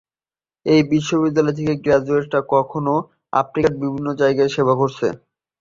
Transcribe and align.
এই 0.65 0.81
বিশ্ববিদ্যালয় 0.91 1.55
থেকে 1.57 1.73
গ্র্যাজুয়েটরা 1.83 2.39
এখনও 2.61 2.95
আফ্রিকার 3.33 3.73
বিভিন্ন 3.81 4.07
জায়গায় 4.21 4.53
সেবা 4.55 4.73
করছে। 4.81 5.07